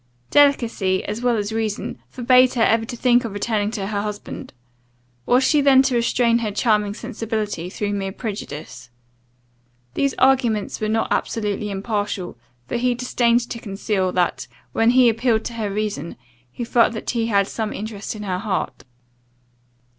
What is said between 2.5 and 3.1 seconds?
her ever to